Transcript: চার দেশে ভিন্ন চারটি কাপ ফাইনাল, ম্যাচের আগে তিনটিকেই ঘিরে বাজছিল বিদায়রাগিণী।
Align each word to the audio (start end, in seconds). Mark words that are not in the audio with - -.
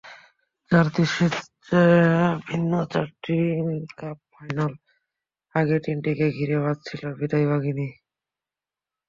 চার 0.71 0.85
দেশে 0.95 1.25
ভিন্ন 2.47 2.71
চারটি 2.91 3.37
কাপ 3.99 4.17
ফাইনাল, 4.33 4.73
ম্যাচের 5.55 5.75
আগে 5.75 5.77
তিনটিকেই 5.85 6.31
ঘিরে 6.37 6.57
বাজছিল 6.63 7.01
বিদায়রাগিণী। 7.19 7.87